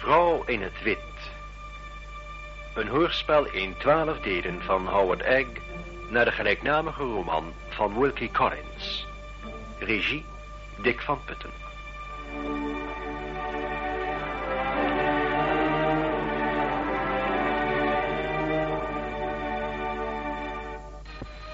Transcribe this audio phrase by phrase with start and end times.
[0.00, 0.98] Vrouw in het wit.
[2.74, 5.46] Een hoorspel in twaalf delen van Howard Egg
[6.08, 9.06] naar de gelijknamige roman van Wilkie Collins.
[9.78, 10.24] Regie
[10.76, 11.50] Dick van Putten.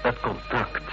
[0.01, 0.92] Het contact.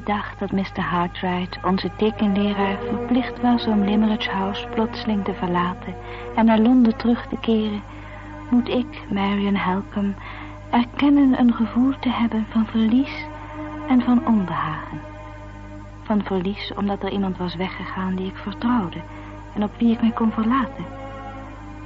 [0.00, 0.80] Dag dat Mr.
[0.80, 5.94] Hartright, onze tekenleraar, verplicht was om Limerick House plotseling te verlaten
[6.34, 7.82] en naar Londen terug te keren,
[8.50, 10.14] moet ik, Marion Helcom,
[10.70, 13.26] erkennen een gevoel te hebben van verlies
[13.88, 15.00] en van onbehagen.
[16.02, 19.00] Van verlies omdat er iemand was weggegaan die ik vertrouwde
[19.54, 20.84] en op wie ik mij kon verlaten.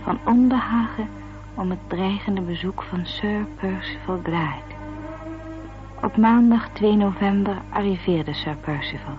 [0.03, 1.09] Van onbehagen
[1.55, 4.86] om het dreigende bezoek van Sir Percival Glyde.
[6.03, 9.17] Op maandag 2 november arriveerde Sir Percival.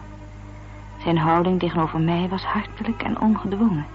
[1.04, 3.86] Zijn houding tegenover mij was hartelijk en ongedwongen.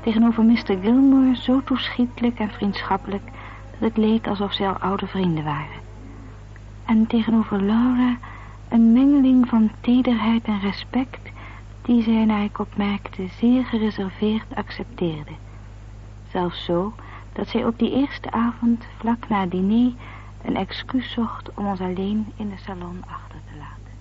[0.00, 0.76] Tegenover Mr.
[0.82, 3.22] Gilmore zo toeschietelijk en vriendschappelijk...
[3.70, 5.80] dat het leek alsof zij al oude vrienden waren.
[6.84, 8.16] En tegenover Laura
[8.68, 11.30] een mengeling van tederheid en respect...
[11.82, 15.32] die zij, naar ik opmerkte, zeer gereserveerd accepteerde.
[16.30, 16.92] Zelfs zo
[17.32, 19.92] dat zij op die eerste avond, vlak na het diner
[20.46, 23.92] een excuus zocht om ons alleen in de salon achter te laten.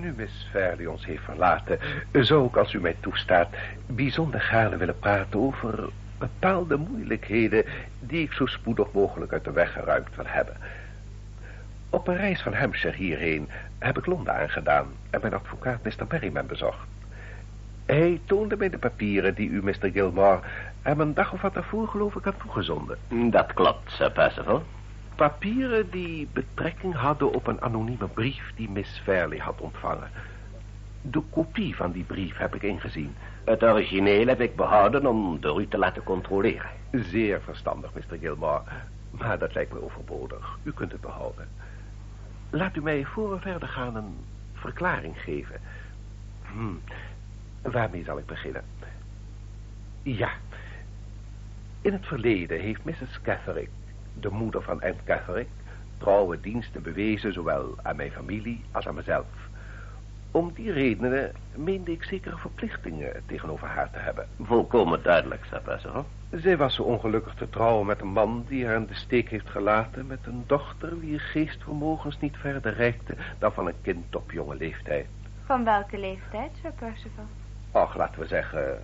[0.00, 1.78] Nu Miss Fairley ons heeft verlaten,
[2.12, 3.48] zou ik, als u mij toestaat,
[3.86, 7.64] bijzonder gaarne willen praten over bepaalde moeilijkheden
[8.00, 10.56] die ik zo spoedig mogelijk uit de weg geruimd wil hebben.
[11.90, 13.48] Op een reis van Hampshire hierheen
[13.78, 16.06] heb ik Londen aangedaan en mijn advocaat Mr.
[16.08, 16.86] Berryman bezocht.
[17.86, 19.90] Hij toonde mij de papieren die u, Mr.
[19.92, 20.40] Gilmore,
[20.82, 22.98] hem een dag of wat daarvoor geloof ik had toegezonden.
[23.30, 24.62] Dat klopt, Sir Percival.
[25.14, 30.10] Papieren die betrekking hadden op een anonieme brief die Miss Fairley had ontvangen.
[31.02, 33.14] De kopie van die brief heb ik ingezien.
[33.44, 36.70] Het origineel heb ik behouden om door u te laten controleren.
[36.90, 38.18] Zeer verstandig, Mr.
[38.20, 38.62] Gilmore.
[39.10, 40.58] Maar dat lijkt me overbodig.
[40.62, 41.48] U kunt het behouden.
[42.50, 44.16] Laat u mij voor we verder gaan een
[44.52, 45.60] verklaring geven.
[46.52, 46.92] Hm.
[47.70, 48.64] Waarmee zal ik beginnen?
[50.02, 50.30] Ja.
[51.82, 53.20] In het verleden heeft Mrs.
[53.22, 53.68] Catherick,
[54.20, 55.48] de moeder van Anne Catherick,
[55.98, 59.26] trouwe diensten bewezen zowel aan mijn familie als aan mezelf.
[60.30, 64.28] Om die redenen meende ik zekere verplichtingen tegenover haar te hebben.
[64.40, 66.06] Volkomen duidelijk, Sir Percival.
[66.30, 69.50] Zij was zo ongelukkig te trouwen met een man die haar in de steek heeft
[69.50, 70.06] gelaten...
[70.06, 75.06] met een dochter wier geestvermogens niet verder reikte dan van een kind op jonge leeftijd.
[75.44, 77.26] Van welke leeftijd, Sir Percival?
[77.72, 78.78] Och, laten we zeggen,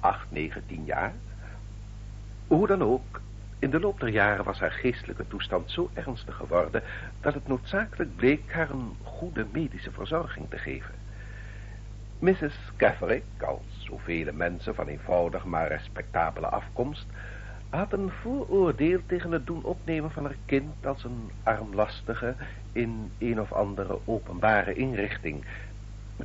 [0.00, 1.12] acht, negen, tien jaar.
[2.50, 3.20] Hoe dan ook,
[3.58, 6.82] in de loop der jaren was haar geestelijke toestand zo ernstig geworden...
[7.20, 10.94] dat het noodzakelijk bleek haar een goede medische verzorging te geven.
[12.18, 12.54] Mrs.
[12.76, 17.06] Catherick, als zoveel mensen van eenvoudig maar respectabele afkomst...
[17.68, 22.34] had een vooroordeel tegen het doen opnemen van haar kind als een armlastige...
[22.72, 25.44] in een of andere openbare inrichting...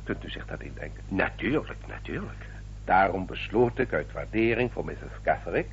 [0.04, 1.02] Kunt u zich dat indenken?
[1.08, 2.46] Natuurlijk, natuurlijk.
[2.84, 5.20] Daarom besloot ik uit waardering voor Mrs.
[5.22, 5.68] Catherick...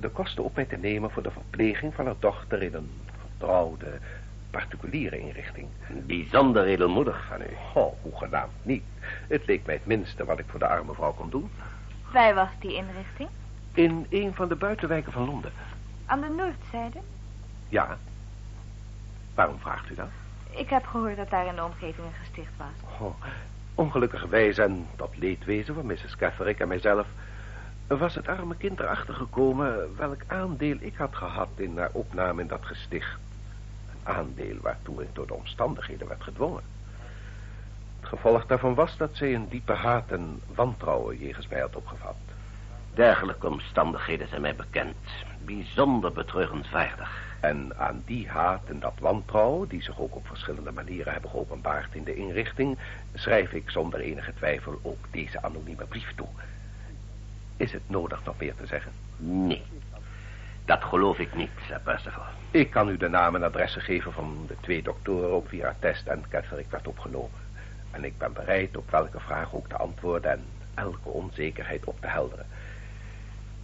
[0.00, 2.62] de kosten op mij te nemen voor de verpleging van haar dochter...
[2.62, 3.98] in een vertrouwde,
[4.50, 5.68] particuliere inrichting.
[5.88, 7.56] Bijzonder edelmoedig van u.
[7.74, 8.82] Oh, hoegenaamd niet.
[9.28, 11.50] Het leek mij het minste wat ik voor de arme vrouw kon doen.
[12.12, 13.28] Waar was die inrichting?
[13.74, 15.52] In een van de buitenwijken van Londen.
[16.06, 16.98] Aan de noordzijde?
[17.68, 17.98] Ja.
[19.34, 20.08] Waarom vraagt u dat?
[20.50, 23.00] Ik heb gehoord dat daar in de omgeving een gesticht was.
[23.00, 23.22] Oh,
[23.74, 26.16] ongelukkigerwijs en tot leedwezen van Mrs.
[26.16, 27.06] Catherick en mijzelf...
[27.96, 32.48] was het arme kind erachter gekomen welk aandeel ik had gehad in haar opname in
[32.48, 33.18] dat gesticht.
[33.90, 36.62] Een aandeel waartoe ik door de omstandigheden werd gedwongen.
[38.00, 42.16] Het gevolg daarvan was dat zij een diepe haat en wantrouwen jegens mij had opgevat.
[42.94, 44.96] Dergelijke omstandigheden zijn mij bekend.
[45.44, 47.26] Bijzonder betreurenswaardig.
[47.40, 51.94] En aan die haat en dat wantrouwen, die zich ook op verschillende manieren hebben geopenbaard
[51.94, 52.78] in de inrichting,
[53.14, 56.28] schrijf ik zonder enige twijfel ook deze anonieme brief toe.
[57.58, 58.92] Is het nodig nog meer te zeggen?
[59.16, 59.62] Nee,
[60.64, 62.22] dat geloof ik niet, Sir Percival.
[62.50, 65.78] Ik kan u de namen en adressen geven van de twee doktoren op wie haar
[65.78, 67.40] test en Catherick werd opgenomen.
[67.90, 70.44] En ik ben bereid op welke vraag ook te antwoorden en
[70.74, 72.46] elke onzekerheid op te helderen.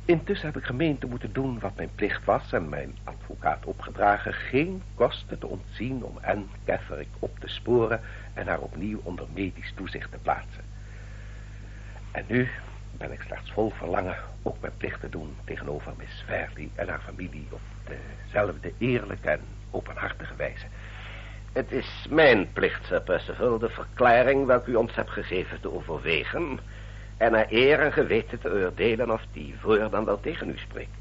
[0.05, 2.53] Intussen heb ik gemeend te moeten doen wat mijn plicht was...
[2.53, 6.05] en mijn advocaat opgedragen geen kosten te ontzien...
[6.05, 8.01] om Anne Catherick op te sporen...
[8.35, 10.63] en haar opnieuw onder medisch toezicht te plaatsen.
[12.11, 12.49] En nu
[12.99, 15.37] ben ik slechts vol verlangen ook mijn plicht te doen...
[15.45, 17.47] tegenover Miss Fairley en haar familie...
[17.51, 17.61] op
[18.25, 20.67] dezelfde eerlijke en openhartige wijze...
[21.53, 26.59] Het is mijn plicht, Sir Percival, de verklaring welke u ons hebt gegeven te overwegen...
[27.17, 30.97] en naar eer en geweten te oordelen of die voor dan wel tegen u spreekt.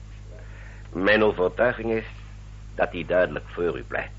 [0.89, 2.05] Mijn overtuiging is
[2.75, 4.11] dat die duidelijk voor u pleit.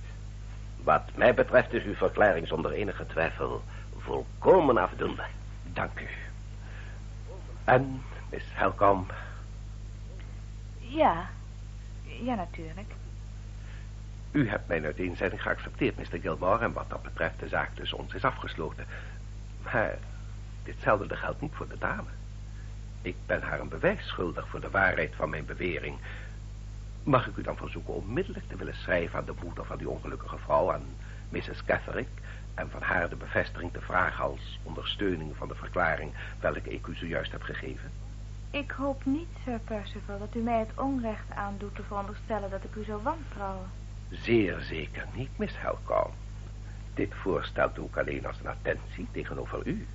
[0.82, 3.62] Wat mij betreft is uw verklaring zonder enige twijfel
[3.98, 5.24] volkomen afdoende.
[5.72, 6.23] Dank u.
[7.64, 9.06] En, Miss Helcom?
[10.78, 11.28] Ja,
[12.04, 12.92] ja natuurlijk.
[14.30, 16.18] U hebt mijn uiteenzetting geaccepteerd, Mr.
[16.20, 16.64] Gilmore...
[16.64, 18.86] en wat dat betreft de zaak tussen ons is afgesloten.
[19.62, 19.98] Maar
[20.62, 22.08] ditzelfde geldt niet voor de dame.
[23.02, 25.98] Ik ben haar een bewijs schuldig voor de waarheid van mijn bewering.
[27.02, 30.38] Mag ik u dan verzoeken onmiddellijk te willen schrijven aan de moeder van die ongelukkige
[30.38, 30.72] vrouw...
[30.72, 30.84] aan
[31.28, 31.64] Mrs.
[31.64, 32.08] Catherick...
[32.54, 36.12] en van haar de bevestiging te vragen als ondersteuning van de verklaring...
[36.40, 37.90] welke ik u zojuist heb gegeven?
[38.50, 42.74] Ik hoop niet, Sir Percival, dat u mij het onrecht aandoet te veronderstellen dat ik
[42.74, 43.66] u zou wantrouwen.
[44.10, 46.10] Zeer zeker niet, Miss Helcom.
[46.94, 49.86] Dit voorstel doe ik alleen als een attentie tegenover u.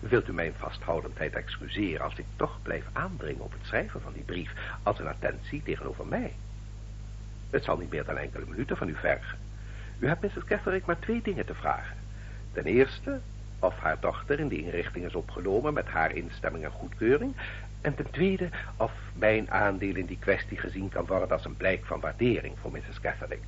[0.00, 4.22] Wilt u mijn vasthoudendheid excuseren als ik toch blijf aandringen op het schrijven van die
[4.22, 4.52] brief
[4.82, 6.34] als een attentie tegenover mij?
[7.50, 9.38] Het zal niet meer dan enkele minuten van u vergen.
[9.98, 10.44] U hebt Mrs.
[10.44, 11.96] Catherick maar twee dingen te vragen.
[12.52, 13.20] Ten eerste,
[13.58, 17.34] of haar dochter in de inrichting is opgenomen met haar instemming en goedkeuring.
[17.80, 21.84] En ten tweede, of mijn aandeel in die kwestie gezien kan worden als een blijk
[21.84, 23.00] van waardering voor Mrs.
[23.00, 23.42] Catherick.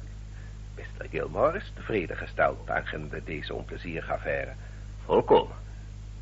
[0.74, 1.06] Mr.
[1.10, 4.52] Gilmore is tevreden gesteld aangaande deze onplezierige affaire.
[5.04, 5.56] Volkomen.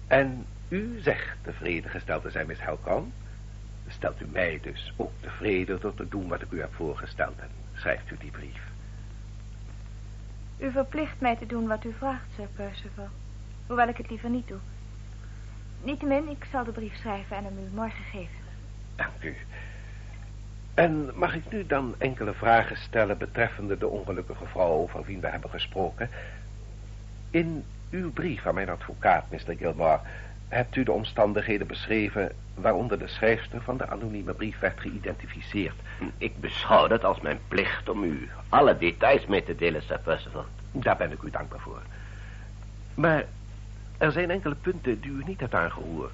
[0.06, 3.12] En u zegt tevreden gesteld te zijn, Miss Helcom.
[3.88, 7.48] Stelt u mij dus ook tevreden door te doen wat ik u heb voorgesteld en
[7.74, 8.73] schrijft u die brief.
[10.64, 13.08] U verplicht mij te doen wat u vraagt, Sir Percival.
[13.66, 14.58] Hoewel ik het liever niet doe.
[15.82, 18.38] Niettemin, ik zal de brief schrijven en hem u morgen geven.
[18.96, 19.36] Dank u.
[20.74, 25.28] En mag ik nu dan enkele vragen stellen betreffende de ongelukkige vrouw over wie we
[25.28, 26.10] hebben gesproken?
[27.30, 29.56] In uw brief aan mijn advocaat, Mr.
[29.56, 30.00] Gilmore,
[30.54, 35.74] hebt u de omstandigheden beschreven waaronder de schrijfster van de anonieme brief werd geïdentificeerd.
[36.18, 40.44] Ik beschouw het als mijn plicht om u alle details mee te delen, Sir Percival.
[40.72, 41.82] Daar ben ik u dankbaar voor.
[42.94, 43.24] Maar
[43.98, 46.12] er zijn enkele punten die u niet hebt aangehoord.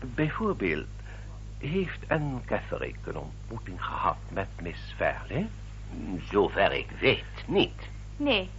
[0.00, 0.86] Bijvoorbeeld,
[1.58, 5.48] heeft Anne Catherick een ontmoeting gehad met Miss Fairley?
[6.30, 7.88] Zover ik weet, niet.
[8.16, 8.50] Nee,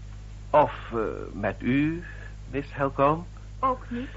[0.50, 1.00] Of eh,
[1.34, 2.04] met u,
[2.50, 3.26] Miss Helcom?
[3.60, 4.10] ook niet.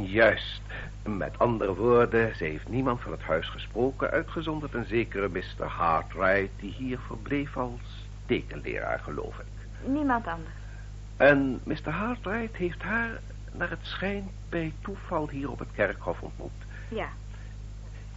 [0.00, 0.60] Juist.
[1.02, 4.10] Met andere woorden, ze heeft niemand van het huis gesproken...
[4.10, 5.66] uitgezonderd een zekere Mr.
[5.66, 6.50] Hartright...
[6.60, 9.66] die hier verbleef als tekenleraar, geloof ik.
[9.88, 10.54] Niemand anders.
[11.16, 11.90] En Mr.
[11.90, 13.20] Hartright heeft haar,
[13.52, 14.30] naar het schijnt...
[14.48, 16.50] bij toeval hier op het kerkhof ontmoet.
[16.88, 17.08] Ja,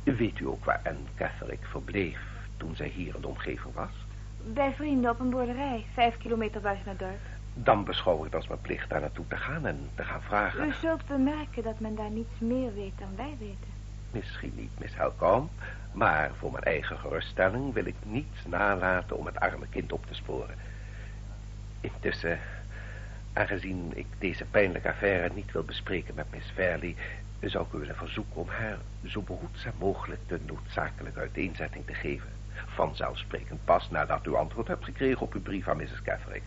[0.04, 2.20] Weet u ook waar Anne Catherick verbleef...
[2.58, 4.06] toen zij hier in de omgeving was?
[4.54, 7.20] bij vrienden op een boerderij, vijf kilometer buiten het dorp.
[7.58, 10.68] Dan beschouw ik het als mijn plicht daar naartoe te gaan en te gaan vragen.
[10.68, 13.74] U zult bemerken dat men daar niets meer weet dan wij weten.
[14.12, 15.50] Misschien niet, Miss Helcom,
[15.92, 20.14] maar voor mijn eigen geruststelling wil ik niets nalaten om het arme kind op te
[20.14, 20.56] sporen.
[21.82, 22.40] Intussen,
[23.34, 26.96] aangezien ik deze pijnlijke affaire niet wil bespreken met Miss Fairley,
[27.40, 32.30] zou ik u willen verzoeken om haar zo behoedzaam mogelijk de noodzakelijke uiteenzetting te geven.
[32.66, 36.02] Vanzelfsprekend pas nadat u antwoord hebt gekregen op uw brief aan Mrs.
[36.04, 36.44] Catherick.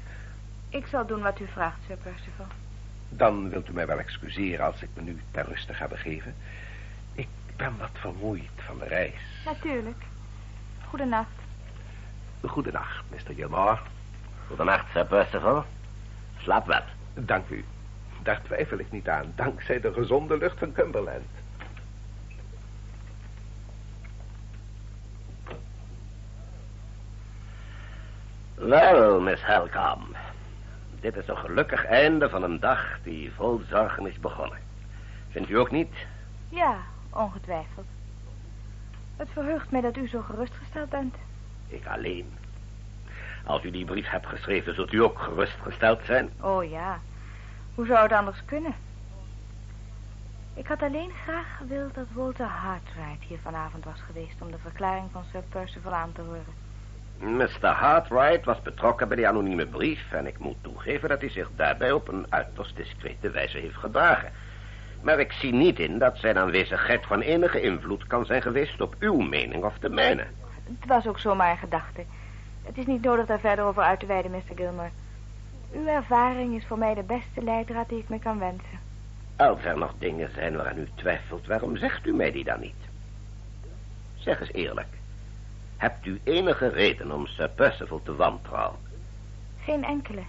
[0.68, 2.46] Ik zal doen wat u vraagt, Sir Percival.
[3.08, 6.34] Dan wilt u mij wel excuseren als ik me nu ter ruste ga begeven.
[7.12, 9.20] Ik ben wat vermoeid van de reis.
[9.44, 10.02] Natuurlijk.
[10.88, 11.28] Goedenacht.
[12.46, 13.34] Goedenacht, Mr.
[13.34, 13.78] Gilmore.
[14.46, 15.64] Goedenacht, Sir Percival.
[16.38, 16.82] Slaap wel.
[17.14, 17.64] Dank u.
[18.22, 21.26] Daar twijfel ik niet aan, dankzij de gezonde lucht van Cumberland.
[28.54, 30.17] Wel, Miss Helcom.
[31.00, 34.58] Dit is een gelukkig einde van een dag die vol zorgen is begonnen.
[35.30, 35.94] Vindt u ook niet?
[36.48, 36.76] Ja,
[37.10, 37.86] ongetwijfeld.
[39.16, 41.14] Het verheugt mij dat u zo gerustgesteld bent.
[41.68, 42.32] Ik alleen.
[43.44, 46.30] Als u die brief hebt geschreven, zult u ook gerustgesteld zijn.
[46.40, 47.00] Oh ja.
[47.74, 48.74] Hoe zou het anders kunnen?
[50.54, 54.42] Ik had alleen graag gewild dat Walter Hartright hier vanavond was geweest...
[54.42, 56.67] om de verklaring van Sir Percival aan te horen.
[57.18, 57.66] Mr.
[57.66, 60.12] Hartright was betrokken bij die anonieme brief...
[60.12, 64.32] en ik moet toegeven dat hij zich daarbij op een uiterst discrete wijze heeft gedragen.
[65.00, 68.94] Maar ik zie niet in dat zijn aanwezigheid van enige invloed kan zijn geweest op
[68.98, 70.26] uw mening of de mijne.
[70.64, 72.04] Het was ook zomaar een gedachte.
[72.62, 74.54] Het is niet nodig daar verder over uit te wijden, Mr.
[74.54, 74.90] Gilmore.
[75.74, 78.78] Uw ervaring is voor mij de beste leidraad die ik me kan wensen.
[79.36, 82.74] Als er nog dingen zijn waaraan u twijfelt, waarom zegt u mij die dan niet?
[84.14, 84.97] Zeg eens eerlijk.
[85.78, 88.78] Hebt u enige reden om Sir Percival te wantrouwen?
[89.64, 90.22] Geen enkele.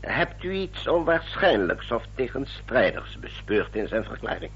[0.00, 4.50] Hebt u iets onwaarschijnlijks of tegenstrijders bespeurd in zijn verklaring?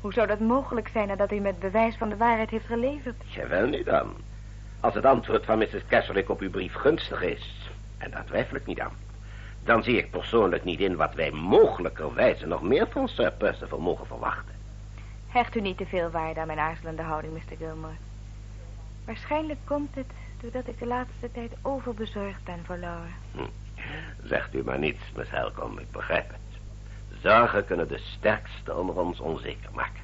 [0.00, 3.14] Hoe zou dat mogelijk zijn nadat hij met bewijs van de waarheid heeft geleverd?
[3.26, 4.14] Jawel nu dan.
[4.80, 5.86] Als het antwoord van Mrs.
[5.86, 8.96] Kesselwick op uw brief gunstig is, en daar twijfel ik niet aan,
[9.64, 14.06] dan zie ik persoonlijk niet in wat wij mogelijkerwijze nog meer van Sir Percival mogen
[14.06, 14.54] verwachten.
[15.28, 17.56] Hecht u niet te veel waarde aan mijn aarzelende houding, Mr.
[17.56, 17.94] Gilmore.
[19.04, 23.12] Waarschijnlijk komt het doordat ik de laatste tijd overbezorgd ben voor Laura.
[23.32, 23.46] Hm.
[24.24, 26.40] Zegt u maar niets, Miss Helcom, ik begrijp het.
[27.20, 30.02] Zorgen kunnen de sterkste onder ons onzeker maken.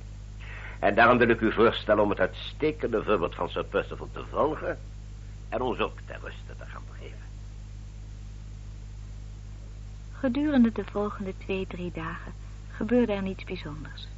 [0.78, 4.78] En daarom wil ik u voorstellen om het uitstekende voorbeeld van Sir Percival te volgen...
[5.48, 7.18] en ons ook ter ruste te gaan begeven.
[10.12, 12.32] Gedurende de volgende twee, drie dagen
[12.70, 14.08] gebeurde er niets bijzonders.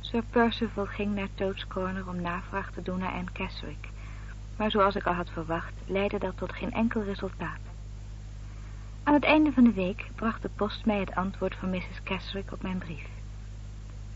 [0.00, 3.88] Sir Percival ging naar Toad's Corner om navraag te doen naar Anne Keswick.
[4.58, 7.58] Maar zoals ik al had verwacht, leidde dat tot geen enkel resultaat.
[9.02, 12.02] Aan het einde van de week bracht de post mij het antwoord van Mrs.
[12.02, 13.06] Keswick op mijn brief.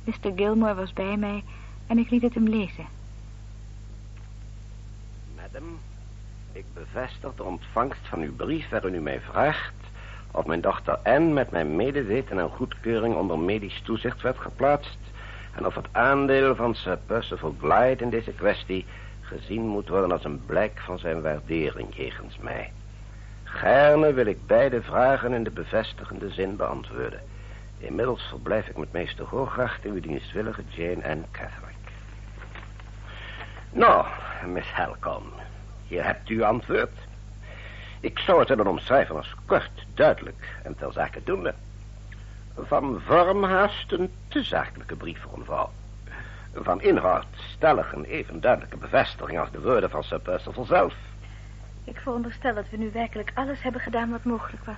[0.04, 0.32] Mr.
[0.36, 1.44] Gilmore was bij mij
[1.86, 2.86] en ik liet het hem lezen.
[5.36, 5.78] Madam,
[6.52, 9.74] ik bevestig de ontvangst van uw brief waarin u mij vraagt
[10.30, 14.98] of mijn dochter Anne met mijn medeweten en goedkeuring onder medisch toezicht werd geplaatst
[15.54, 18.84] en of het aandeel van Sir Percival Glyde in deze kwestie
[19.32, 22.72] gezien moet worden als een blijk van zijn waardering jegens mij.
[23.44, 27.20] Gaarne wil ik beide vragen in de bevestigende zin beantwoorden.
[27.78, 31.76] Inmiddels verblijf ik met meester Hooggracht in uw dienstwillige Jane en Catherick.
[33.72, 34.06] Nou,
[34.46, 35.22] Miss Halcom,
[35.86, 36.98] hier hebt u antwoord.
[38.00, 41.54] Ik zou het willen omschrijven als kort, duidelijk en ter zake doende.
[42.58, 45.70] Van vorm haast een te zakelijke brief voor een vrouw.
[46.54, 50.94] Van inhoud stellig een even duidelijke bevestiging als de woorden van Sir Percival zelf.
[51.84, 54.76] Ik veronderstel dat we nu werkelijk alles hebben gedaan wat mogelijk was.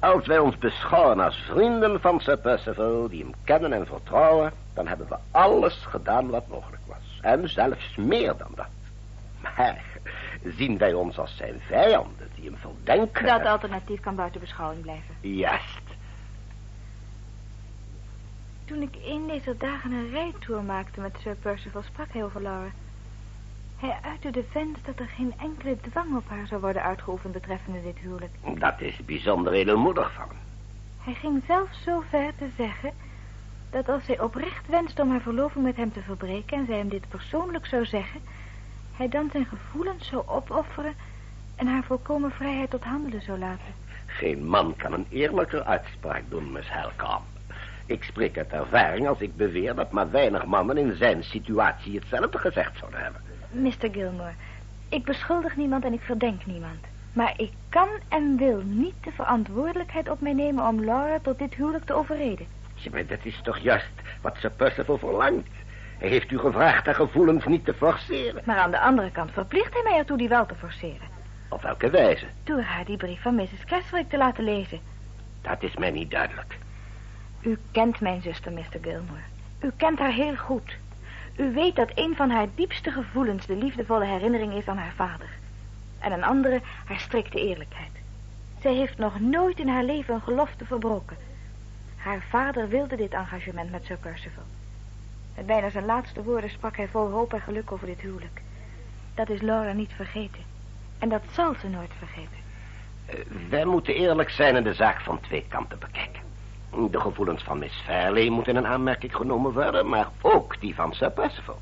[0.00, 4.86] Als wij ons beschouwen als vrienden van Sir Percival, die hem kennen en vertrouwen, dan
[4.86, 7.18] hebben we alles gedaan wat mogelijk was.
[7.20, 8.66] En zelfs meer dan dat.
[9.40, 9.82] Maar
[10.44, 13.26] zien wij ons als zijn vijanden, die hem verdenken...
[13.26, 15.14] Dat alternatief kan buiten beschouwing blijven.
[15.20, 15.81] Juist.
[18.64, 22.70] Toen ik een deze dagen een rijtour maakte met Sir Percival, sprak hij over Laura.
[23.76, 27.82] Hij uitte de wens dat er geen enkele dwang op haar zou worden uitgeoefend betreffende
[27.82, 28.32] dit huwelijk.
[28.58, 30.36] Dat is bijzonder edelmoedig van hem.
[30.98, 32.92] Hij ging zelfs zo ver te zeggen
[33.70, 36.88] dat als zij oprecht wenst om haar verloving met hem te verbreken en zij hem
[36.88, 38.20] dit persoonlijk zou zeggen,
[38.96, 40.94] hij dan zijn gevoelens zou opofferen
[41.56, 43.74] en haar volkomen vrijheid tot handelen zou laten.
[44.06, 47.22] Geen man kan een eerlijker uitspraak doen, Miss Helkamp.
[47.92, 52.38] Ik spreek uit ervaring als ik beweer dat maar weinig mannen in zijn situatie hetzelfde
[52.38, 53.20] gezegd zouden hebben.
[53.50, 53.90] Mr.
[53.92, 54.32] Gilmore,
[54.88, 56.84] ik beschuldig niemand en ik verdenk niemand.
[57.12, 61.54] Maar ik kan en wil niet de verantwoordelijkheid op mij nemen om Laura tot dit
[61.54, 62.46] huwelijk te overreden.
[62.74, 65.50] Ja, maar dat is toch juist wat Sir Percival verlangt.
[65.98, 68.42] Hij heeft u gevraagd haar gevoelens niet te forceren.
[68.44, 71.08] Maar aan de andere kant verplicht hij mij ertoe die wel te forceren.
[71.48, 72.26] Op welke wijze?
[72.44, 73.64] Door haar die brief van Mrs.
[73.66, 74.80] Caswick te laten lezen.
[75.42, 76.58] Dat is mij niet duidelijk.
[77.42, 78.78] U kent mijn zuster, Mr.
[78.82, 79.22] Gilmore.
[79.60, 80.76] U kent haar heel goed.
[81.36, 85.28] U weet dat een van haar diepste gevoelens de liefdevolle herinnering is aan haar vader.
[85.98, 87.90] En een andere haar strikte eerlijkheid.
[88.60, 91.16] Zij heeft nog nooit in haar leven een gelofte verbroken.
[91.96, 94.44] Haar vader wilde dit engagement met Sir Percival.
[95.36, 98.40] Met bijna zijn laatste woorden sprak hij vol hoop en geluk over dit huwelijk.
[99.14, 100.42] Dat is Laura niet vergeten.
[100.98, 102.38] En dat zal ze nooit vergeten.
[103.08, 106.21] Uh, wij moeten eerlijk zijn en de zaak van twee kanten bekijken.
[106.90, 111.10] De gevoelens van Miss Fairley moeten in aanmerking genomen worden, maar ook die van Sir
[111.10, 111.60] Percival.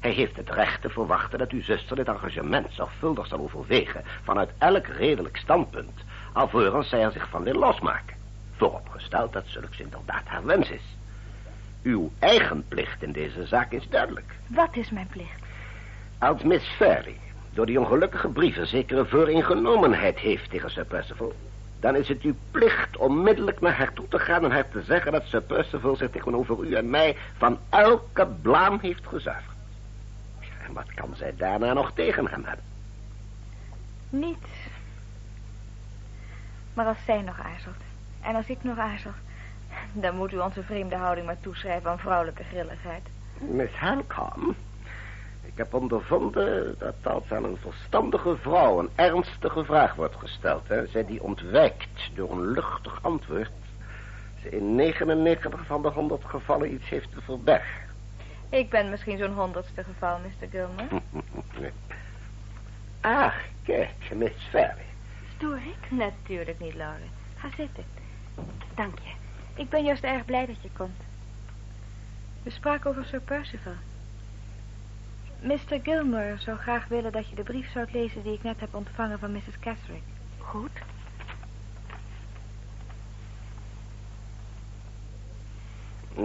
[0.00, 4.50] Hij heeft het recht te verwachten dat uw zuster dit engagement zorgvuldig zal overwegen vanuit
[4.58, 6.00] elk redelijk standpunt,
[6.32, 8.16] alvorens zij er zich van wil losmaken.
[8.56, 10.96] Vooropgesteld dat zulks inderdaad haar wens is.
[11.82, 14.34] Uw eigen plicht in deze zaak is duidelijk.
[14.46, 15.42] Wat is mijn plicht?
[16.18, 17.16] Als Miss Fairley
[17.50, 21.34] door die ongelukkige brieven zekere vooringenomenheid heeft tegen Sir Percival,
[21.80, 25.12] dan is het uw plicht onmiddellijk naar haar toe te gaan en haar te zeggen
[25.12, 29.56] dat Sir Percival zich tegenover u en mij van elke blaam heeft gezuiverd.
[30.66, 32.64] En wat kan zij daarna nog tegen hem hebben?
[34.10, 34.48] Niets.
[36.74, 37.82] Maar als zij nog aarzelt,
[38.20, 39.12] en als ik nog aarzel,
[39.92, 43.02] Dan moet u onze vreemde houding maar toeschrijven aan vrouwelijke grilligheid.
[43.38, 44.54] Miss Halcom,
[45.52, 50.68] ik heb ondervonden dat als aan een verstandige vrouw een ernstige vraag wordt gesteld...
[50.68, 53.50] Hè, zij die ontwijkt door een luchtig antwoord...
[54.42, 57.88] ze in 99 van de 100 gevallen iets heeft te verbergen.
[58.48, 60.48] Ik ben misschien zo'n honderdste geval, Mr.
[60.50, 60.88] Gilmer.
[63.02, 64.84] Ah, kijk, Miss Ferry.
[65.36, 65.90] Stoor ik?
[65.90, 66.98] Natuurlijk niet, Laura.
[67.36, 67.84] Ga zitten.
[68.74, 69.10] Dank je.
[69.54, 71.00] Ik ben juist erg blij dat je komt.
[72.42, 73.72] We spraken over Sir Percival.
[75.42, 75.80] Mr.
[75.82, 79.18] Gilmer zou graag willen dat je de brief zou lezen die ik net heb ontvangen
[79.18, 79.58] van Mrs.
[79.60, 80.02] Casrick.
[80.38, 80.70] Goed.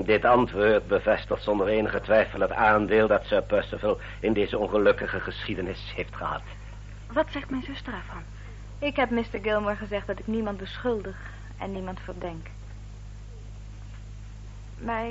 [0.06, 5.94] Dit antwoord bevestigt zonder enige twijfel het aandeel dat Sir Percival in deze ongelukkige geschiedenis
[5.96, 6.42] heeft gehad.
[7.12, 8.24] Wat zegt mijn zuster ervan?
[8.80, 9.40] Ik heb Mr.
[9.42, 11.18] Gilmer gezegd dat ik niemand beschuldig
[11.58, 12.48] en niemand verdenk.
[14.78, 15.08] Maar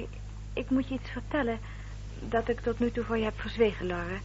[0.53, 1.59] ik moet je iets vertellen
[2.28, 4.19] dat ik tot nu toe voor je heb verzwegen, Laura.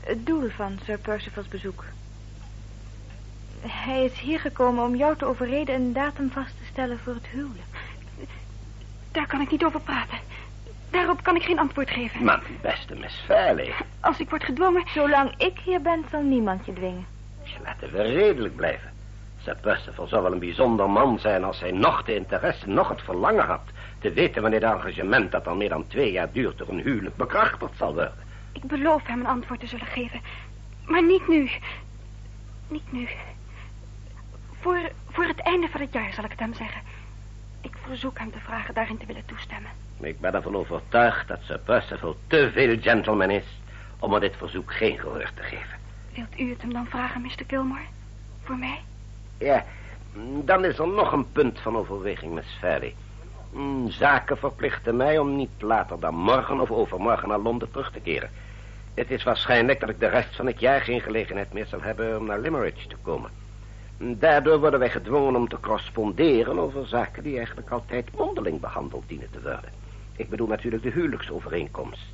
[0.00, 1.84] Het doel van Sir Percival's bezoek.
[3.60, 7.26] Hij is hier gekomen om jou te overreden een datum vast te stellen voor het
[7.26, 7.76] huwelijk.
[9.12, 10.18] Daar kan ik niet over praten.
[10.90, 12.24] Daarop kan ik geen antwoord geven.
[12.24, 13.74] Maar beste Miss Fairley.
[14.00, 14.84] Als ik word gedwongen...
[14.94, 17.06] Zolang ik hier ben, zal niemand je dwingen.
[17.64, 18.90] Laten we redelijk blijven.
[19.42, 23.02] Sir Percival zou wel een bijzonder man zijn als hij nog de interesse, nog het
[23.02, 23.62] verlangen had...
[24.02, 27.16] te weten wanneer het engagement dat al meer dan twee jaar duurt door een huwelijk
[27.16, 28.14] bekrachtigd zal worden.
[28.52, 30.20] Ik beloof hem een antwoord te zullen geven.
[30.86, 31.50] Maar niet nu.
[32.68, 33.08] Niet nu.
[34.60, 34.78] Voor,
[35.10, 36.80] voor het einde van het jaar zal ik het hem zeggen.
[37.60, 39.70] Ik verzoek hem te vragen daarin te willen toestemmen.
[40.00, 43.44] Ik ben ervan overtuigd dat Sir Percival te veel gentleman is...
[43.98, 45.78] om aan dit verzoek geen gehoor te geven.
[46.14, 47.44] Wilt u het hem dan vragen, Mr.
[47.46, 47.80] Gilmore?
[48.42, 48.80] Voor mij?
[49.38, 49.64] Ja,
[50.44, 52.94] dan is er nog een punt van overweging, Miss Ferry.
[53.52, 58.00] Mm, Zaken verplichten mij om niet later dan morgen of overmorgen naar Londen terug te
[58.00, 58.30] keren.
[58.94, 62.18] Het is waarschijnlijk dat ik de rest van het jaar geen gelegenheid meer zal hebben
[62.18, 63.30] om naar Limerick te komen.
[63.98, 69.30] Daardoor worden wij gedwongen om te corresponderen over zaken die eigenlijk altijd mondeling behandeld dienen
[69.30, 69.70] te worden.
[70.16, 72.06] Ik bedoel natuurlijk de huwelijksovereenkomst.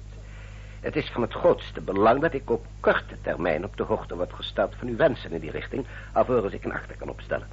[0.81, 4.33] Het is van het grootste belang dat ik op korte termijn op de hoogte word
[4.33, 7.47] gesteld van uw wensen in die richting, alvorens ik een achter kan opstellen.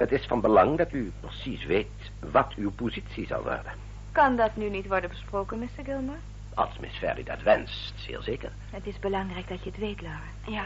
[0.00, 3.72] Het is van belang dat u precies weet wat uw positie zal worden.
[4.12, 5.84] Kan dat nu niet worden besproken, Mr.
[5.84, 6.18] Gilmore?
[6.54, 8.52] Als Miss Ferry dat wenst, zeer zeker.
[8.70, 10.20] Het is belangrijk dat je het weet, Laura.
[10.46, 10.64] Ja.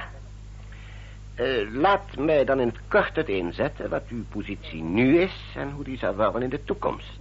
[1.37, 5.85] Uh, laat mij dan in het kort uiteenzetten wat uw positie nu is en hoe
[5.85, 7.20] die zal worden in de toekomst.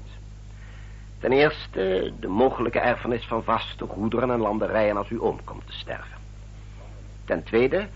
[1.20, 5.74] Ten eerste de mogelijke erfenis van vaste goederen en landerijen als uw oom komt te
[5.74, 6.18] sterven.
[7.26, 7.88] Ten tweede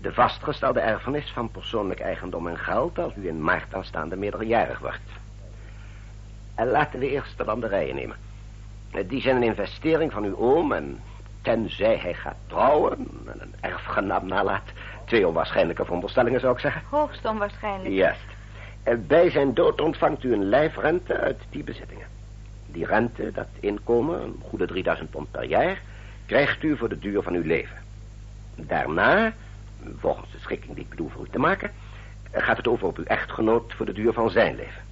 [0.00, 4.98] de vastgestelde erfenis van persoonlijk eigendom en geld als u in maart aanstaande meerderjarig wordt.
[6.54, 8.16] En laten we eerst de landerijen nemen.
[9.06, 11.00] Die zijn een investering van uw oom en
[11.42, 12.92] tenzij hij gaat trouwen
[13.26, 14.70] en een erfgenaam nalaat.
[15.04, 16.82] Twee onwaarschijnlijke veronderstellingen zou ik zeggen.
[16.90, 17.94] Hoogst onwaarschijnlijk.
[17.94, 18.26] Juist.
[18.82, 22.06] En bij zijn dood ontvangt u een lijfrente uit die bezittingen.
[22.66, 25.80] Die rente, dat inkomen, een goede 3000 pond per jaar,
[26.26, 27.76] krijgt u voor de duur van uw leven.
[28.54, 29.32] Daarna,
[29.98, 31.70] volgens de schikking die ik bedoel voor u te maken,
[32.32, 34.82] gaat het over op uw echtgenoot voor de duur van zijn leven.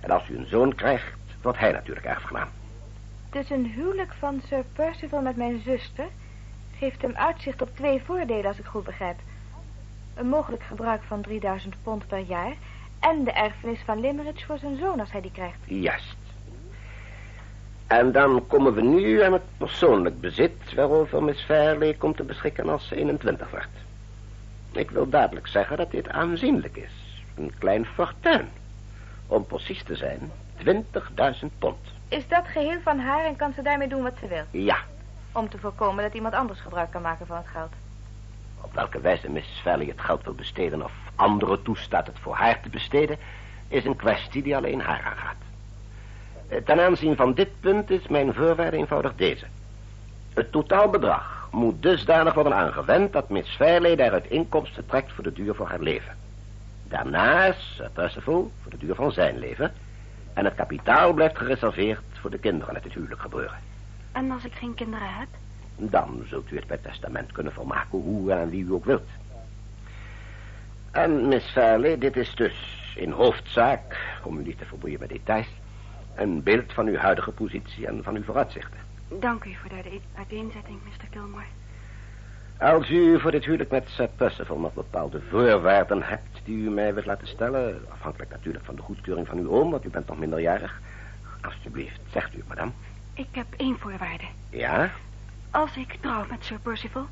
[0.00, 2.48] En als u een zoon krijgt, wordt hij natuurlijk erfgenaam.
[3.30, 6.06] Dus een huwelijk van Sir Percival met mijn zuster
[6.78, 9.16] geeft hem uitzicht op twee voordelen, als ik goed begrijp.
[10.14, 12.52] Een mogelijk gebruik van 3000 pond per jaar
[13.00, 15.58] en de erfenis van Limerick voor zijn zoon als hij die krijgt.
[15.64, 16.16] Juist.
[17.86, 20.74] En dan komen we nu aan het persoonlijk bezit...
[20.74, 23.66] waarover Miss Fairley komt te beschikken als ze 21 wordt.
[24.76, 27.22] Ik wil dadelijk zeggen dat dit aanzienlijk is.
[27.36, 28.48] Een klein fortuin.
[29.26, 30.30] Om precies te zijn,
[30.64, 31.78] 20.000 pond.
[32.08, 34.62] Is dat geheel van haar en kan ze daarmee doen wat ze wil?
[34.62, 34.76] Ja.
[35.32, 37.72] Om te voorkomen dat iemand anders gebruik kan maken van het geld.
[38.60, 40.84] Op welke wijze Miss Fairley het geld wil besteden...
[40.84, 43.18] of anderen toestaat het voor haar te besteden...
[43.68, 45.36] is een kwestie die alleen haar aangaat.
[46.48, 49.46] Eh, ten aanzien van dit punt is mijn voorwaarde eenvoudig deze.
[50.34, 53.12] Het totaalbedrag moet dusdanig worden aangewend...
[53.12, 56.16] dat Miss Fairley daaruit inkomsten trekt voor de duur van haar leven.
[56.88, 59.72] Daarnaast, Sir Percival, voor de duur van zijn leven...
[60.32, 63.58] en het kapitaal blijft gereserveerd voor de kinderen uit het huwelijk gebeuren.
[64.12, 65.28] En als ik geen kinderen heb?
[65.76, 69.08] Dan zult u het bij testament kunnen volmaken hoe en aan wie u ook wilt.
[70.90, 72.54] En Miss Fairley, dit is dus
[72.96, 75.48] in hoofdzaak, om u niet te verboeien met details...
[76.14, 78.78] een beeld van uw huidige positie en van uw vooruitzichten.
[79.20, 81.06] Dank u voor de uiteenzetting, Mr.
[81.10, 81.44] Gilmore.
[82.58, 86.94] Als u voor dit huwelijk met Sir Percival nog bepaalde voorwaarden hebt die u mij
[86.94, 87.84] wilt laten stellen...
[87.88, 90.80] afhankelijk natuurlijk van de goedkeuring van uw oom, want u bent nog minderjarig...
[91.40, 92.70] Alsjeblieft, zegt u, madame.
[93.14, 94.24] Ik heb één voorwaarde.
[94.50, 94.90] Ja?
[95.50, 97.06] Als ik trouw met Sir Percival,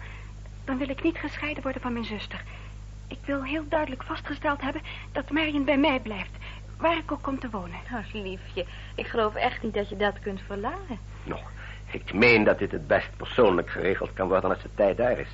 [0.65, 2.43] dan wil ik niet gescheiden worden van mijn zuster.
[3.07, 6.37] Ik wil heel duidelijk vastgesteld hebben dat Marion bij mij blijft,
[6.77, 7.79] waar ik ook kom te wonen.
[7.93, 10.99] Oh, liefje, ik geloof echt niet dat je dat kunt verlangen.
[11.25, 11.51] Nog,
[11.95, 15.29] ik meen dat dit het best persoonlijk geregeld kan worden als de tijd daar is.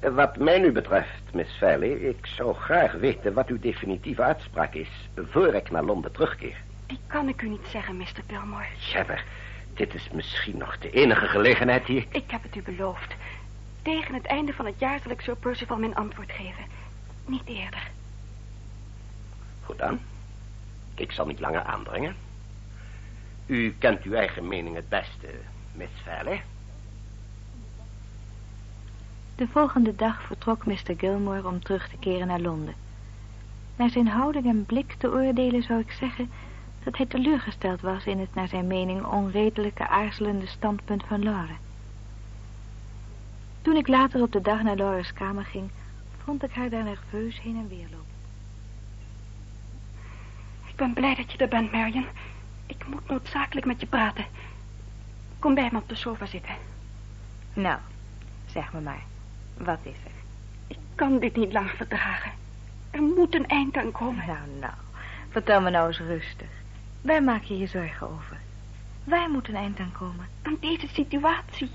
[0.00, 4.88] Wat mij nu betreft, Miss Valley, ik zou graag weten wat uw definitieve uitspraak is...
[5.30, 6.56] voor ik naar Londen terugkeer.
[6.86, 8.22] Die kan ik u niet zeggen, Mr.
[8.26, 8.66] Gilmore.
[8.92, 9.24] Jabber,
[9.74, 12.06] dit is misschien nog de enige gelegenheid hier.
[12.08, 13.14] Ik heb het u beloofd.
[13.82, 16.64] Tegen het einde van het jaar zal ik Sir Percival mijn antwoord geven.
[17.26, 17.90] Niet eerder.
[19.62, 20.00] Goed dan.
[20.94, 22.16] Ik zal niet langer aandringen.
[23.46, 25.28] U kent uw eigen mening het beste,
[25.72, 26.42] Miss Valley.
[29.36, 30.94] De volgende dag vertrok Mr.
[30.96, 32.74] Gilmore om terug te keren naar Londen.
[33.76, 36.30] Naar zijn houding en blik te oordelen zou ik zeggen
[36.84, 41.56] dat hij teleurgesteld was in het naar zijn mening onredelijke aarzelende standpunt van Laura.
[43.62, 45.70] Toen ik later op de dag naar Laura's kamer ging,
[46.24, 48.14] vond ik haar daar nerveus heen en weer lopen.
[50.66, 52.06] Ik ben blij dat je er bent, Marion.
[52.66, 54.24] Ik moet noodzakelijk met je praten.
[55.38, 56.54] Kom bij me op de sofa zitten.
[57.52, 57.78] Nou,
[58.46, 59.02] zeg me maar,
[59.56, 60.10] wat is er?
[60.66, 62.32] Ik kan dit niet langer verdragen.
[62.90, 64.26] Er moet een eind aan komen.
[64.26, 64.72] Nou, nou,
[65.28, 66.48] vertel me nou eens rustig.
[67.00, 68.36] Waar maak je je zorgen over?
[69.04, 70.28] Waar moet een eind aan komen?
[70.42, 71.70] Aan deze situatie.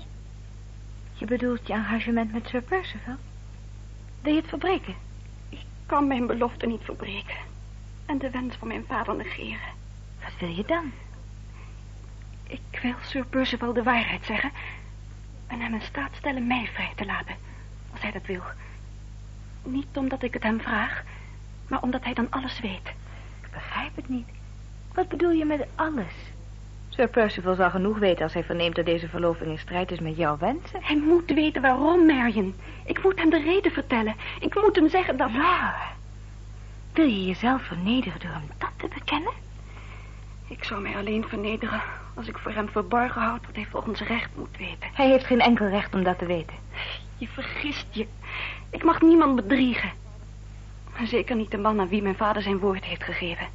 [1.12, 3.14] Je bedoelt je engagement met Sir Percival?
[4.20, 4.94] Wil je het verbreken?
[5.48, 7.36] Ik kan mijn belofte niet verbreken.
[8.06, 9.78] En de wens van mijn vader negeren.
[10.22, 10.92] Wat wil je dan?
[12.46, 14.52] Ik wil Sir Percival de waarheid zeggen...
[15.46, 17.34] en hem in staat stellen mij vrij te laten,
[17.92, 18.42] als hij dat wil.
[19.62, 21.02] Niet omdat ik het hem vraag,
[21.68, 22.88] maar omdat hij dan alles weet.
[23.42, 24.28] Ik begrijp het niet.
[24.94, 26.12] Wat bedoel je met alles?
[26.88, 30.16] Sir Percival zal genoeg weten als hij verneemt dat deze verloving in strijd is met
[30.16, 30.82] jouw wensen.
[30.82, 32.54] Hij moet weten waarom, Marion.
[32.84, 34.14] Ik moet hem de reden vertellen.
[34.40, 35.30] Ik moet hem zeggen dat...
[35.30, 35.92] Laura,
[36.92, 39.32] wil je jezelf vernederen door hem dat te bekennen?
[40.50, 41.82] Ik zou mij alleen vernederen
[42.14, 44.90] als ik voor hem verborgen houd wat hij volgens recht moet weten.
[44.92, 46.56] Hij heeft geen enkel recht om dat te weten.
[47.18, 48.06] Je vergist je.
[48.70, 49.90] Ik mag niemand bedriegen.
[51.04, 53.46] Zeker niet de man aan wie mijn vader zijn woord heeft gegeven.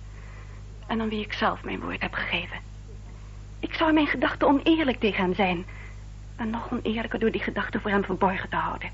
[0.88, 2.58] En aan wie ik zelf mijn woord heb gegeven.
[3.60, 5.66] Ik zou in mijn gedachten oneerlijk tegen hem zijn.
[6.36, 8.90] En nog oneerlijker door die gedachten voor hem verborgen te houden.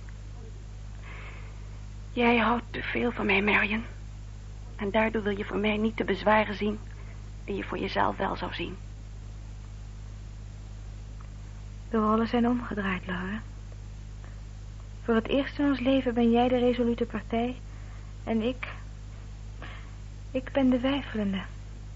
[2.14, 3.84] Jij houdt te veel van mij, Marion.
[4.76, 6.80] En daardoor wil je voor mij niet de bezwaren zien...
[7.52, 8.78] die je voor jezelf wel zou zien.
[11.90, 13.42] De rollen zijn omgedraaid, Laura.
[15.04, 17.56] Voor het eerst in ons leven ben jij de resolute partij...
[18.24, 18.68] en ik...
[20.32, 21.42] ik ben de weifelende.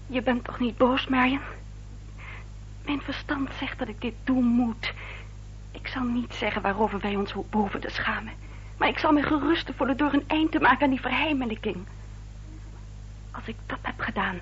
[0.06, 1.40] Je bent toch niet boos, Marion?
[2.84, 4.92] Mijn verstand zegt dat ik dit doen moet.
[5.70, 8.32] Ik zal niet zeggen waarover wij ons boven te schamen.
[8.76, 11.76] Maar ik zal me gerust voelen door een eind te maken aan die verheimelijking.
[13.30, 14.38] Als ik dat heb gedaan...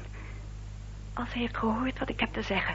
[1.14, 2.74] als hij heeft gehoord wat ik heb te zeggen...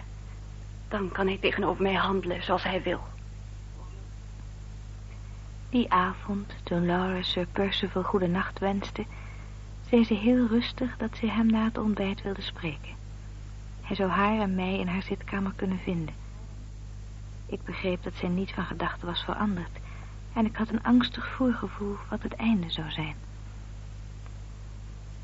[0.88, 3.02] dan kan hij tegenover mij handelen zoals hij wil.
[5.70, 9.06] Die avond, toen Laura Sir Percival goede nacht wenste...
[9.90, 12.96] zei ze heel rustig dat ze hem na het ontbijt wilde spreken.
[13.82, 16.14] Hij zou haar en mij in haar zitkamer kunnen vinden.
[17.46, 19.78] Ik begreep dat zij niet van gedachten was veranderd...
[20.34, 23.16] en ik had een angstig voorgevoel wat het einde zou zijn.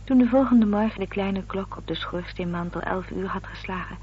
[0.06, 3.98] Toen de volgende morgen de kleine klok op de schoorsteenmantel elf uur had geslagen...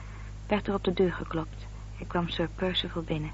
[0.47, 1.67] werd er op de deur geklopt
[1.99, 3.31] en kwam Sir Percival binnen.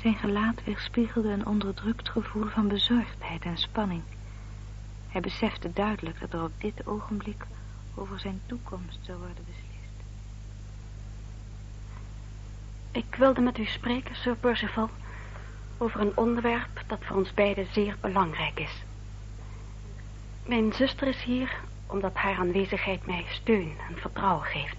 [0.00, 4.02] Zijn gelaat weerspiegelde een onderdrukt gevoel van bezorgdheid en spanning.
[5.08, 7.44] Hij besefte duidelijk dat er op dit ogenblik
[7.94, 10.02] over zijn toekomst zou worden beslist.
[12.90, 14.90] Ik wilde met u spreken, Sir Percival,
[15.78, 18.82] over een onderwerp dat voor ons beiden zeer belangrijk is.
[20.46, 24.76] Mijn zuster is hier omdat haar aanwezigheid mij steun en vertrouwen geeft.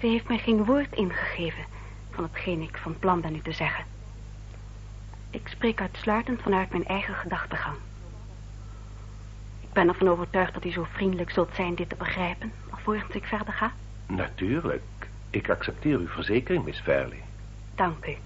[0.00, 1.64] Ze heeft mij geen woord ingegeven
[2.10, 3.84] van hetgeen ik van plan ben u te zeggen.
[5.30, 7.76] Ik spreek uitsluitend vanuit mijn eigen gedachtegang.
[9.60, 13.24] Ik ben ervan overtuigd dat u zo vriendelijk zult zijn dit te begrijpen, alvorens ik
[13.24, 13.72] verder ga.
[14.06, 14.82] Natuurlijk.
[15.30, 17.22] Ik accepteer uw verzekering, Miss Fairley.
[17.74, 18.16] Dank u.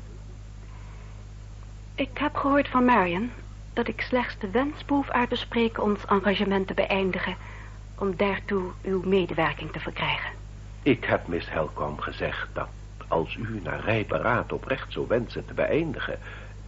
[1.95, 3.31] Ik heb gehoord van Marion
[3.77, 7.37] dat ik slechts de wens behoef uit te spreken ons engagement te beëindigen...
[7.99, 10.31] om daartoe uw medewerking te verkrijgen.
[10.83, 12.69] Ik heb Miss Helcom gezegd dat
[13.09, 16.19] als u naar rijp beraad oprecht zou wensen te beëindigen...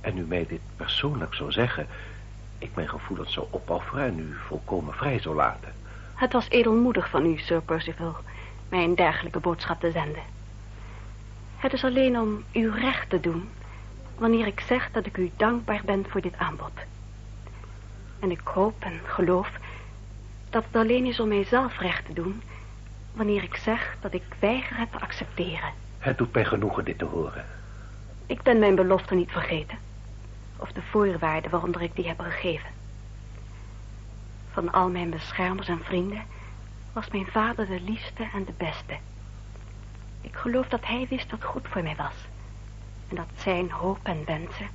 [0.01, 1.87] en u mij dit persoonlijk zou zeggen...
[2.59, 5.73] ik mijn gevoelens zou opofferen en u volkomen vrij zou laten.
[6.14, 8.16] Het was edelmoedig van u, Sir Percival.
[8.68, 10.23] mij een dergelijke boodschap te zenden.
[11.57, 13.49] Het is alleen om u recht te doen
[14.18, 16.73] wanneer ik zeg dat ik u dankbaar ben voor dit aanbod.
[18.18, 19.50] En ik hoop en geloof
[20.50, 22.42] dat het alleen is om mijzelf recht te doen
[23.12, 25.72] wanneer ik zeg dat ik weiger het te accepteren.
[25.98, 27.44] Het doet mij genoegen dit te horen.
[28.26, 29.78] Ik ben mijn belofte niet vergeten.
[30.57, 32.70] Of de voorwaarden waaronder ik die heb gegeven.
[34.52, 36.22] Van al mijn beschermers en vrienden
[36.92, 38.96] was mijn vader de liefste en de beste.
[40.20, 42.14] Ik geloof dat hij wist wat goed voor mij was.
[43.09, 44.68] En dat zijn hoop en wensen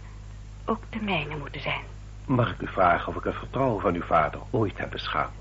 [0.66, 1.93] ook de mijne moeten zijn.
[2.26, 5.32] Mag ik u vragen of ik het vertrouwen van uw vader ooit heb beschaamd?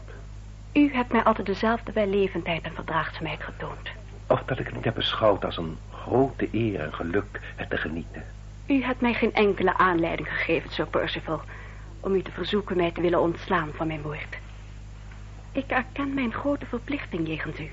[0.72, 3.90] U hebt mij altijd dezelfde wellevendheid en verdraagzaamheid getoond.
[4.26, 7.76] Of dat ik het niet heb beschouwd als een grote eer en geluk het te
[7.76, 8.24] genieten.
[8.66, 11.40] U hebt mij geen enkele aanleiding gegeven, Sir Percival,
[12.00, 14.38] om u te verzoeken mij te willen ontslaan van mijn woord.
[15.52, 17.70] Ik erken mijn grote verplichting jegens u.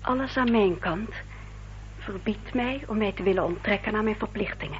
[0.00, 1.10] Alles aan mijn kant
[1.98, 4.78] verbiedt mij om mij te willen onttrekken aan mijn verplichtingen.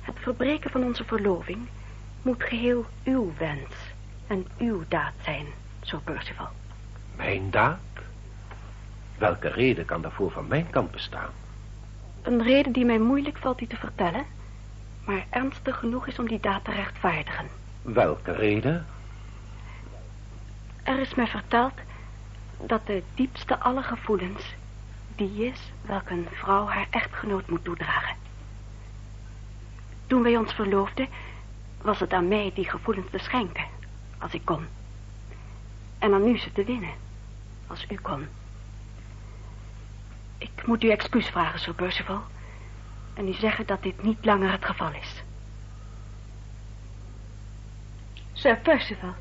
[0.00, 1.68] Het verbreken van onze verloving
[2.22, 3.74] moet geheel uw wens
[4.26, 5.46] en uw daad zijn,
[5.80, 6.48] Sir Percival.
[7.16, 7.78] Mijn daad?
[9.18, 11.30] Welke reden kan daarvoor van mijn kant bestaan?
[12.22, 14.24] Een reden die mij moeilijk valt u te vertellen,
[15.04, 17.46] maar ernstig genoeg is om die daad te rechtvaardigen.
[17.82, 18.86] Welke reden?
[20.82, 21.74] Er is mij verteld
[22.66, 24.54] dat de diepste alle gevoelens
[25.16, 28.16] die is welke een vrouw haar echtgenoot moet toedragen.
[30.10, 31.08] Toen wij ons verloofden,
[31.82, 33.64] was het aan mij die gevoelens te schenken,
[34.18, 34.66] als ik kon.
[35.98, 36.94] En aan u ze te winnen,
[37.66, 38.26] als u kon.
[40.38, 42.22] Ik moet u excuus vragen, Sir Percival.
[43.14, 45.22] En u zeggen dat dit niet langer het geval is.
[48.32, 49.14] Sir Percival,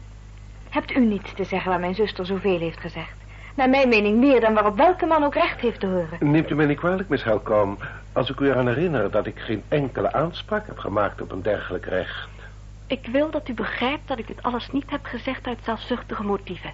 [0.69, 3.18] hebt u niets te zeggen waar mijn zuster zoveel heeft gezegd?
[3.55, 6.31] Naar mijn mening meer dan waarop welke man ook recht heeft te horen.
[6.31, 7.77] Neemt u mij niet kwalijk, Miss Helcom,
[8.13, 11.85] als ik u eraan herinner dat ik geen enkele aanspraak heb gemaakt op een dergelijk
[11.85, 12.29] recht.
[12.87, 16.71] Ik wil dat u begrijpt dat ik dit alles niet heb gezegd uit zelfzuchtige motieven.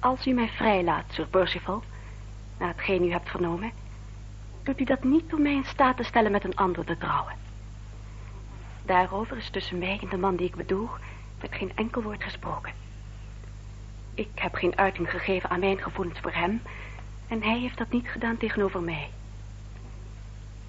[0.00, 1.82] Als u mij vrijlaat, Sir Percival,
[2.58, 3.72] na hetgeen u hebt vernomen,
[4.62, 7.32] doet u dat niet om mij in staat te stellen met een ander te trouwen.
[8.86, 10.88] Daarover is tussen mij en de man die ik bedoel
[11.40, 12.83] met geen enkel woord gesproken.
[14.14, 16.62] Ik heb geen uiting gegeven aan mijn gevoelens voor hem
[17.28, 19.08] en hij heeft dat niet gedaan tegenover mij.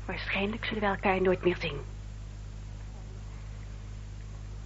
[0.05, 1.79] Waarschijnlijk zullen we elkaar nooit meer zien.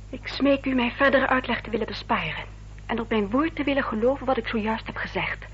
[0.09, 2.45] Ik smeek u mij verdere uitleg te willen besparen
[2.85, 5.45] en op mijn woord te willen geloven wat ik zojuist heb gezegd.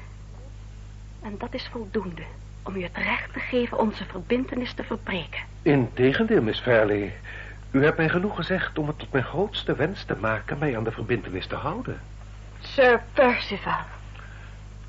[1.21, 2.23] En dat is voldoende
[2.63, 5.41] om u het recht te geven onze verbintenis te verbreken.
[5.61, 7.13] Integendeel, Miss Fairley.
[7.71, 10.83] U hebt mij genoeg gezegd om het tot mijn grootste wens te maken mij aan
[10.83, 12.01] de verbintenis te houden.
[12.75, 13.83] Sir Percival.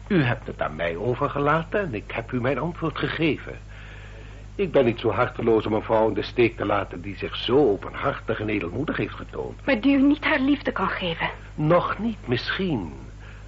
[0.07, 3.59] U hebt het aan mij overgelaten en ik heb u mijn antwoord gegeven.
[4.55, 7.37] Ik ben niet zo harteloos om een vrouw in de steek te laten die zich
[7.37, 9.67] zo openhartig en edelmoedig heeft getoond.
[9.67, 11.31] Maar die u niet haar liefde kan geven.
[11.55, 12.93] Nog niet, misschien.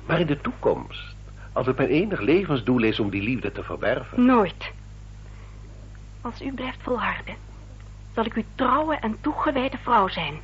[0.07, 1.15] Maar in de toekomst.
[1.53, 4.25] Als het mijn enig levensdoel is om die liefde te verwerven.
[4.25, 4.71] Nooit.
[6.21, 7.35] Als u blijft volharden,
[8.15, 10.35] zal ik uw trouwe en toegewijde vrouw zijn.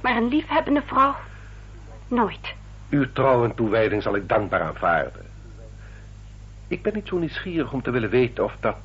[0.00, 1.16] Maar een liefhebbende vrouw,
[2.08, 2.54] nooit.
[2.90, 5.22] Uw trouw en toewijding zal ik dankbaar aanvaarden.
[6.68, 8.76] Ik ben niet zo nieuwsgierig om te willen weten of dat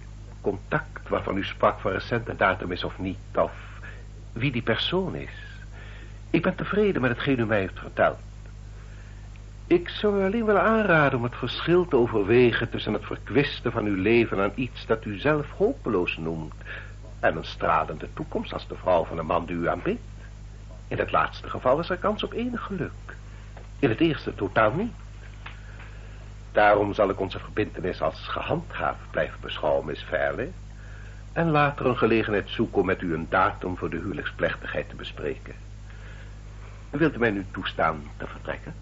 [0.42, 3.52] contact waarvan u sprak van recente datum is of niet, of
[4.32, 5.32] wie die persoon is.
[6.30, 8.20] Ik ben tevreden met hetgeen u mij heeft verteld.
[9.68, 13.86] Ik zou u alleen willen aanraden om het verschil te overwegen tussen het verkwisten van
[13.86, 16.54] uw leven aan iets dat u zelf hopeloos noemt
[17.20, 20.02] en een stralende toekomst als de vrouw van een man die u aanbidt.
[20.88, 23.18] In het laatste geval is er kans op enig geluk.
[23.80, 24.92] In het eerste totaal niet.
[26.52, 30.52] Daarom zal ik onze verbintenis als gehandhaafd blijven beschouwen, Miss Fairley.
[31.34, 35.56] En later een gelegenheid zoeken om met u een datum voor de huwelijksplechtigheid te bespreken.
[36.90, 38.74] Wilt u mij nu toestaan te vertrekken?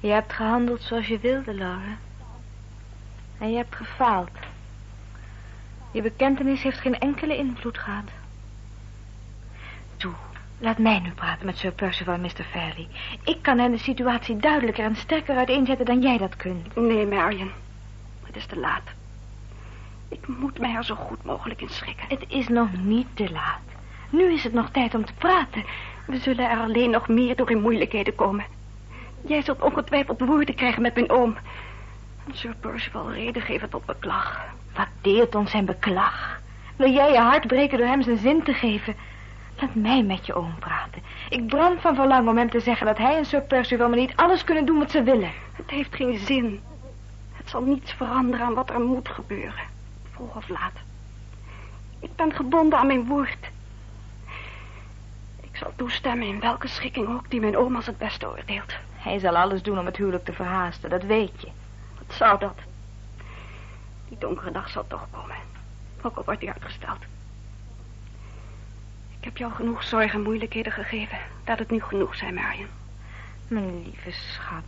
[0.00, 1.96] Je hebt gehandeld zoals je wilde, Laura.
[3.38, 4.30] En je hebt gefaald.
[5.90, 8.04] Je bekentenis heeft geen enkele invloed gehad.
[9.96, 10.12] Toe,
[10.58, 12.44] laat mij nu praten met Sir Percival en Mr.
[12.50, 12.88] Fairley.
[13.24, 16.76] Ik kan hen de situatie duidelijker en sterker uiteenzetten dan jij dat kunt.
[16.76, 17.50] Nee, Marion.
[18.24, 18.82] Het is te laat.
[20.08, 22.04] Ik moet mij er zo goed mogelijk in schikken.
[22.08, 23.60] Het is nog niet te laat.
[24.10, 25.64] Nu is het nog tijd om te praten.
[26.06, 28.44] We zullen er alleen nog meer door in moeilijkheden komen.
[29.26, 31.36] Jij zult ongetwijfeld woorden krijgen met mijn oom.
[32.32, 34.56] Sir Percival reden geven tot beklag.
[34.74, 36.40] Wat deert ons zijn beklag?
[36.76, 38.94] Wil jij je hart breken door hem zijn zin te geven?
[39.60, 41.02] Laat mij met je oom praten.
[41.28, 44.16] Ik brand van verlangen om hem te zeggen dat hij en Sir Percival me niet
[44.16, 45.32] alles kunnen doen wat ze willen.
[45.52, 46.60] Het heeft geen zin.
[47.32, 49.64] Het zal niets veranderen aan wat er moet gebeuren.
[50.12, 50.72] Vroeg of laat.
[52.00, 53.50] Ik ben gebonden aan mijn woord.
[55.40, 58.74] Ik zal toestemmen in welke schikking ook die mijn oom als het beste oordeelt.
[58.96, 61.48] Hij zal alles doen om het huwelijk te verhaasten, dat weet je.
[61.98, 62.67] Wat zou dat?
[64.08, 65.36] Die donkere dag zal toch komen.
[66.02, 66.98] Ook al wordt die uitgesteld.
[69.18, 71.18] Ik heb jou genoeg zorgen en moeilijkheden gegeven.
[71.46, 72.68] Laat het nu genoeg zijn, Marion.
[73.48, 74.64] Mijn lieve schat.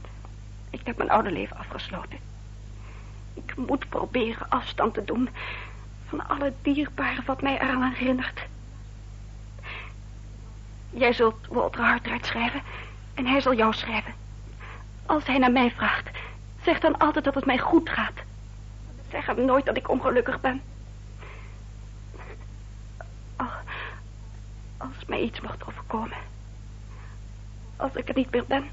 [0.70, 2.18] Ik heb mijn oude leven afgesloten.
[3.34, 5.28] Ik moet proberen afstand te doen
[6.08, 8.40] van alle dierbare wat mij eraan herinnert.
[10.90, 12.62] Jij zult Walter Hartwright schrijven
[13.14, 14.14] en hij zal jou schrijven.
[15.06, 16.10] Als hij naar mij vraagt,
[16.62, 18.12] zeg dan altijd dat het mij goed gaat.
[19.10, 20.62] Zeg hem nooit dat ik ongelukkig ben.
[24.76, 26.18] Als mij iets mocht overkomen.
[27.76, 28.70] Als ik er niet meer ben.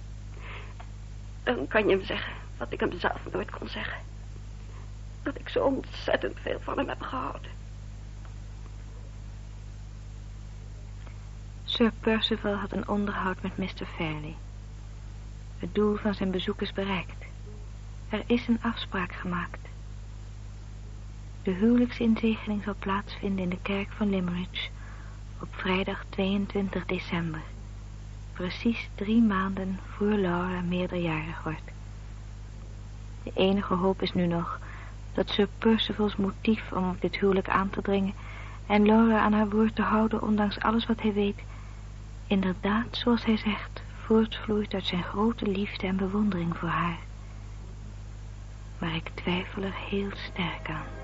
[1.43, 4.00] Dan kan je hem zeggen wat ik hem zelf nooit kon zeggen.
[5.23, 7.52] Dat ik zo ontzettend veel van hem heb gehouden.
[11.63, 13.86] Sir Percival had een onderhoud met Mr.
[13.95, 14.36] Fairley.
[15.60, 17.26] Het doel van zijn bezoek is bereikt.
[18.10, 19.67] Er is een afspraak gemaakt.
[21.48, 24.72] De huwelijksinzegening zal plaatsvinden in de kerk van Limerick
[25.42, 27.42] op vrijdag 22 december.
[28.34, 31.72] Precies drie maanden voor Laura meerderjarig wordt.
[33.24, 34.60] De enige hoop is nu nog
[35.14, 38.14] dat Sir Percival's motief om op dit huwelijk aan te dringen
[38.66, 41.40] en Laura aan haar woord te houden ondanks alles wat hij weet,
[42.28, 47.00] inderdaad, zoals hij zegt, voortvloeit uit zijn grote liefde en bewondering voor haar.
[48.80, 50.97] Maar ik twijfel er heel sterk aan.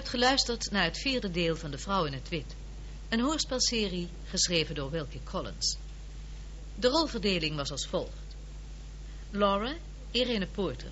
[0.00, 2.54] Hebt geluisterd naar het vierde deel van De Vrouw in het Wit.
[3.08, 5.76] Een hoorspelserie geschreven door Wilkie Collins.
[6.74, 8.36] De rolverdeling was als volgt.
[9.30, 9.74] Laura,
[10.10, 10.90] Irene Porter.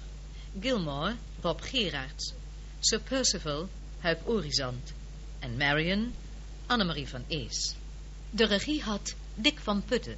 [0.61, 2.33] Gilmore, Rob Gerards.
[2.81, 3.69] Sir Percival,
[3.99, 4.93] Huip Orizant.
[5.39, 6.15] En Marion,
[6.67, 7.75] Annemarie van Ees.
[8.31, 10.17] De regie had Dick van Putten.